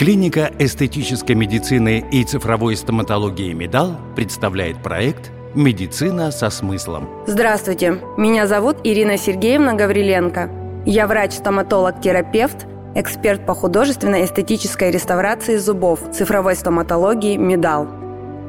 Клиника 0.00 0.50
эстетической 0.58 1.32
медицины 1.32 2.02
и 2.10 2.24
цифровой 2.24 2.74
стоматологии 2.74 3.52
«Медал» 3.52 3.98
представляет 4.16 4.82
проект 4.82 5.30
«Медицина 5.54 6.30
со 6.30 6.48
смыслом». 6.48 7.06
Здравствуйте, 7.26 7.98
меня 8.16 8.46
зовут 8.46 8.78
Ирина 8.82 9.18
Сергеевна 9.18 9.74
Гавриленко. 9.74 10.48
Я 10.86 11.06
врач-стоматолог-терапевт, 11.06 12.66
эксперт 12.94 13.44
по 13.44 13.52
художественной 13.52 14.24
эстетической 14.24 14.90
реставрации 14.90 15.58
зубов, 15.58 16.00
цифровой 16.14 16.56
стоматологии 16.56 17.36
«Медал». 17.36 17.86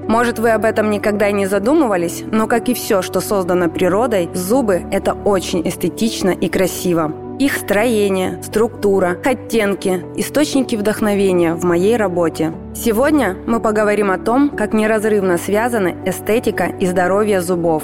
Может, 0.07 0.39
вы 0.39 0.51
об 0.51 0.63
этом 0.63 0.89
никогда 0.89 1.27
и 1.27 1.33
не 1.33 1.47
задумывались, 1.47 2.23
но, 2.31 2.47
как 2.47 2.69
и 2.69 2.73
все, 2.73 3.01
что 3.01 3.19
создано 3.19 3.67
природой, 3.67 4.29
зубы– 4.33 4.83
это 4.93 5.11
очень 5.25 5.67
эстетично 5.67 6.29
и 6.29 6.47
красиво. 6.47 7.11
Их 7.41 7.57
строение, 7.57 8.39
структура, 8.43 9.17
оттенки– 9.25 10.05
источники 10.15 10.75
вдохновения 10.75 11.55
в 11.55 11.63
моей 11.63 11.97
работе. 11.97 12.53
Сегодня 12.75 13.35
мы 13.47 13.59
поговорим 13.59 14.11
о 14.11 14.19
том, 14.19 14.51
как 14.51 14.73
неразрывно 14.73 15.39
связаны 15.39 15.95
эстетика 16.05 16.65
и 16.65 16.85
здоровье 16.85 17.41
зубов. 17.41 17.81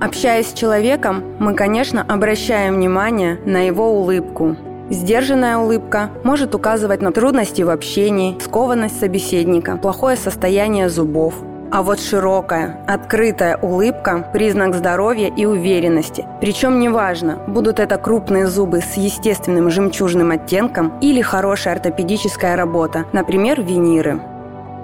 Общаясь 0.00 0.48
с 0.48 0.54
человеком, 0.54 1.22
мы, 1.38 1.52
конечно, 1.52 2.00
обращаем 2.00 2.76
внимание 2.76 3.38
на 3.44 3.66
его 3.66 3.92
улыбку. 3.92 4.56
Сдержанная 4.88 5.58
улыбка 5.58 6.08
может 6.24 6.54
указывать 6.54 7.02
на 7.02 7.12
трудности 7.12 7.60
в 7.60 7.68
общении, 7.68 8.38
скованность 8.40 8.98
собеседника, 8.98 9.76
плохое 9.76 10.16
состояние 10.16 10.88
зубов– 10.88 11.34
а 11.74 11.82
вот 11.82 11.98
широкая, 11.98 12.76
открытая 12.86 13.56
улыбка– 13.56 14.30
признак 14.32 14.76
здоровья 14.76 15.26
и 15.26 15.44
уверенности. 15.44 16.24
Причем 16.40 16.78
неважно, 16.78 17.40
будут 17.48 17.80
это 17.80 17.98
крупные 17.98 18.46
зубы 18.46 18.80
с 18.80 18.94
естественным 18.94 19.70
жемчужным 19.70 20.30
оттенком 20.30 20.96
или 21.00 21.20
хорошая 21.20 21.74
ортопедическая 21.74 22.54
работа, 22.54 23.06
например, 23.12 23.60
виниры. 23.60 24.20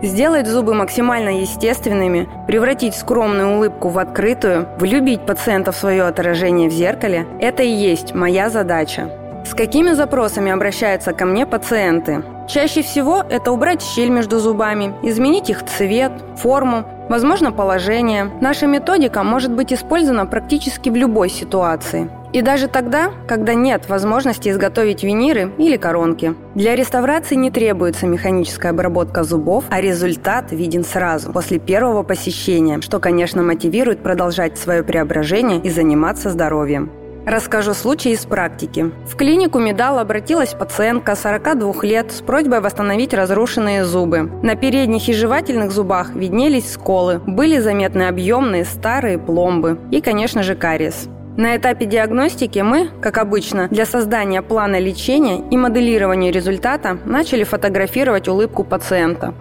Сделать 0.02 0.48
зубы 0.48 0.74
максимально 0.74 1.40
естественными, 1.42 2.28
превратить 2.48 2.96
скромную 2.96 3.58
улыбку 3.58 3.88
в 3.88 3.96
открытую, 3.96 4.66
влюбить 4.76 5.24
пациента 5.24 5.70
в 5.70 5.76
свое 5.76 6.02
отражение 6.02 6.68
в 6.68 6.72
зеркале– 6.72 7.24
это 7.40 7.62
и 7.62 7.70
есть 7.70 8.16
моя 8.16 8.50
задача. 8.50 9.19
С 9.50 9.54
какими 9.54 9.90
запросами 9.94 10.52
обращаются 10.52 11.12
ко 11.12 11.24
мне 11.24 11.44
пациенты? 11.44 12.22
Чаще 12.48 12.82
всего 12.82 13.24
это 13.28 13.50
убрать 13.50 13.82
щель 13.82 14.08
между 14.08 14.38
зубами, 14.38 14.94
изменить 15.02 15.50
их 15.50 15.66
цвет, 15.66 16.12
форму, 16.36 16.84
возможно 17.08 17.50
положение. 17.50 18.30
Наша 18.40 18.68
методика 18.68 19.24
может 19.24 19.52
быть 19.52 19.72
использована 19.72 20.24
практически 20.24 20.88
в 20.88 20.94
любой 20.94 21.30
ситуации. 21.30 22.08
И 22.32 22.42
даже 22.42 22.68
тогда, 22.68 23.10
когда 23.26 23.54
нет 23.54 23.88
возможности 23.88 24.50
изготовить 24.50 25.02
виниры 25.02 25.50
или 25.58 25.76
коронки. 25.76 26.36
Для 26.54 26.76
реставрации 26.76 27.34
не 27.34 27.50
требуется 27.50 28.06
механическая 28.06 28.70
обработка 28.70 29.24
зубов, 29.24 29.64
а 29.68 29.80
результат 29.80 30.52
виден 30.52 30.84
сразу, 30.84 31.32
после 31.32 31.58
первого 31.58 32.04
посещения, 32.04 32.80
что, 32.80 33.00
конечно, 33.00 33.42
мотивирует 33.42 34.00
продолжать 34.00 34.58
свое 34.58 34.84
преображение 34.84 35.58
и 35.58 35.70
заниматься 35.70 36.30
здоровьем. 36.30 36.92
Расскажу 37.26 37.74
случай 37.74 38.12
из 38.12 38.24
практики. 38.24 38.90
В 39.06 39.14
клинику 39.14 39.58
Медал 39.58 39.98
обратилась 39.98 40.54
пациентка 40.54 41.14
42 41.14 41.74
лет 41.82 42.12
с 42.12 42.22
просьбой 42.22 42.60
восстановить 42.60 43.12
разрушенные 43.12 43.84
зубы. 43.84 44.30
На 44.42 44.56
передних 44.56 45.08
и 45.08 45.12
жевательных 45.12 45.70
зубах 45.70 46.14
виднелись 46.14 46.72
сколы, 46.72 47.20
были 47.26 47.58
заметны 47.58 48.04
объемные 48.04 48.64
старые 48.64 49.18
пломбы 49.18 49.78
и, 49.90 50.00
конечно 50.00 50.42
же, 50.42 50.54
кариес. 50.54 51.08
На 51.36 51.56
этапе 51.56 51.86
диагностики 51.86 52.58
мы, 52.58 52.90
как 53.00 53.18
обычно, 53.18 53.68
для 53.68 53.86
создания 53.86 54.42
плана 54.42 54.78
лечения 54.78 55.42
и 55.50 55.56
моделирования 55.56 56.32
результата 56.32 56.98
начали 57.04 57.44
фотографировать 57.44 58.28
улыбку 58.28 58.64
пациента. 58.64 59.34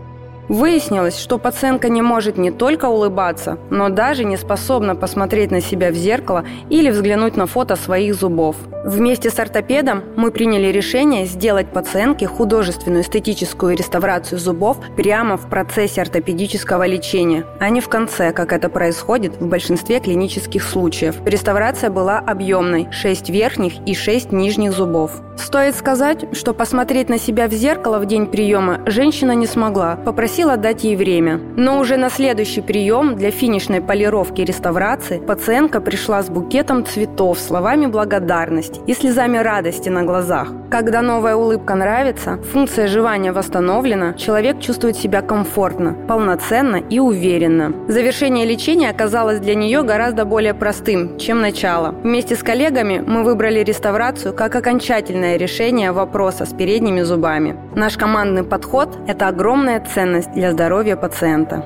Выяснилось, 0.50 1.19
что 1.19 1.38
пациентка 1.38 1.89
не 1.89 2.02
может 2.02 2.38
не 2.38 2.50
только 2.50 2.86
улыбаться, 2.86 3.59
но 3.69 3.89
даже 3.89 4.25
не 4.25 4.36
способна 4.36 4.95
посмотреть 4.95 5.52
на 5.52 5.61
себя 5.61 5.92
в 5.92 5.93
зеркало 5.93 6.43
или 6.71 6.89
взглянуть 6.89 7.37
на 7.37 7.45
фото 7.45 7.76
своих 7.76 8.15
зубов. 8.15 8.55
Вместе 8.83 9.30
с 9.30 9.38
ортопедом 9.38 10.04
мы 10.15 10.32
приняли 10.32 10.67
решение 10.67 11.26
сделать 11.26 11.67
пациентке 11.67 12.26
художественную 12.26 13.04
эстетическую 13.04 13.77
реставрацию 13.77 14.39
зубов 14.39 14.77
прямо 14.95 15.38
в 15.38 15.48
процессе 15.49 16.02
ортопедического 16.02 16.88
лечения, 16.88 17.45
а 17.59 17.70
не 17.70 17.80
в 17.80 17.88
конце, 17.88 18.32
как 18.32 18.52
это 18.52 18.70
происходит 18.70 19.39
в 19.39 19.45
большинстве 19.45 19.99
клинических 19.99 20.64
случаев. 20.64 21.17
Реставрация 21.26 21.92
была 21.92 22.17
объемной– 22.17 22.88
6 22.92 23.30
верхних 23.30 23.73
и 23.86 23.93
6 23.93 24.32
нижних 24.32 24.71
зубов. 24.71 25.11
Стоит 25.38 25.76
сказать, 25.76 26.26
что 26.33 26.54
посмотреть 26.54 27.09
на 27.09 27.17
себя 27.17 27.48
в 27.48 27.54
зеркало 27.54 27.99
в 27.99 28.05
день 28.05 28.26
приема 28.26 28.82
женщина 28.86 29.32
не 29.33 29.45
смогла, 29.45 29.95
попросила 30.39 30.58
дать 30.58 30.83
ей 30.86 30.95
время. 30.95 31.39
Но 31.58 31.80
уже 31.80 31.98
на 31.98 32.10
следующий 32.10 32.61
прием 32.61 33.16
для 33.16 33.30
финишной 33.32 33.82
полировки 33.82 34.42
и 34.42 34.45
реставрации 34.45 35.20
пациентка 35.20 35.82
пришла 35.82 36.22
с 36.22 36.30
букетом 36.30 36.86
цветов, 36.86 37.39
словами 37.39 37.88
благодарности 37.88 38.80
и 38.88 38.94
слезами 38.94 39.38
радости 39.38 39.89
на 39.89 40.04
глазах. 40.04 40.48
Когда 40.72 41.02
новая 41.02 41.36
улыбка 41.36 41.76
нравится, 41.76 42.38
функция 42.54 42.88
жевания 42.88 43.33
восстановлена, 43.33 44.14
человек 44.14 44.60
чувствует 44.60 44.95
себя 44.95 45.22
комфортно, 45.22 45.95
полноценно 46.08 46.77
и 46.77 47.00
уверенно. 47.00 47.73
Завершение 47.88 48.45
лечения 48.45 48.92
оказалось 48.92 49.39
для 49.39 49.56
нее 49.56 49.82
гораздо 49.82 50.26
более 50.26 50.54
простым, 50.54 51.17
чем 51.17 51.42
начало. 51.42 51.95
Вместе 52.04 52.36
с 52.36 52.44
коллегами 52.44 53.04
мы 53.06 53.23
выбрали 53.23 53.64
реставрацию 53.64 54.33
как 54.33 54.56
окончательное 54.56 55.38
решение 55.38 55.92
вопроса 55.92 56.45
с 56.45 56.54
передними 56.54 57.02
зубами. 57.02 57.58
Наш 57.76 57.98
командный 57.98 58.44
подход– 58.44 58.95
это 59.08 59.27
огромная 59.27 59.83
ценность 59.94 60.28
для 60.33 60.51
здоровья 60.51 60.95
пациента. 60.95 61.63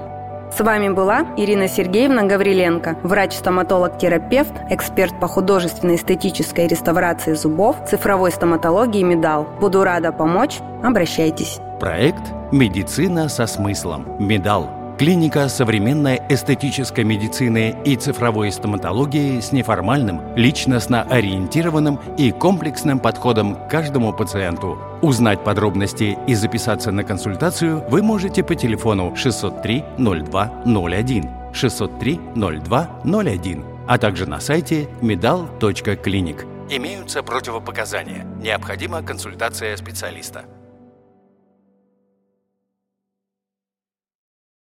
С 0.56 0.60
вами 0.60 0.90
была 0.90 1.26
Ирина 1.36 1.68
Сергеевна 1.68 2.24
Гавриленко, 2.24 2.98
врач-стоматолог-терапевт, 3.02 4.54
эксперт 4.70 5.20
по 5.20 5.28
художественной 5.28 5.96
эстетической 5.96 6.68
реставрации 6.68 7.34
зубов, 7.34 7.78
цифровой 7.90 8.32
стоматологии 8.32 9.02
«Медал». 9.02 9.48
Буду 9.60 9.84
рада 9.84 10.12
помочь. 10.12 10.60
Обращайтесь. 10.84 11.60
Проект 11.80 12.22
«Медицина 12.52 13.30
со 13.30 13.48
смыслом». 13.48 14.06
«Медал» 14.20 14.83
Клиника 14.98 15.50
современной 15.50 16.22
эстетической 16.30 17.04
медицины 17.04 17.76
и 17.84 17.96
цифровой 17.96 18.52
стоматологии 18.52 19.40
с 19.40 19.52
неформальным, 19.52 20.22
личностно 20.36 21.02
ориентированным 21.02 22.00
и 22.18 22.32
комплексным 22.32 23.00
подходом 23.00 23.56
к 23.56 23.70
каждому 23.70 24.14
пациенту. 24.14 24.78
Узнать 25.02 25.44
подробности 25.44 26.16
и 26.28 26.36
записаться 26.36 26.92
на 26.92 27.04
консультацию 27.04 27.84
вы 27.90 28.04
можете 28.04 28.44
по 28.44 28.54
телефону 28.54 29.16
603 29.16 29.84
0201 29.98 31.30
603 31.54 32.20
0201, 32.36 33.66
а 33.88 33.98
также 33.98 34.28
на 34.28 34.40
сайте 34.40 34.88
medal.clinic. 35.02 36.46
Имеются 36.70 37.24
противопоказания. 37.24 38.26
Необходима 38.42 39.02
консультация 39.02 39.76
специалиста. 39.76 40.46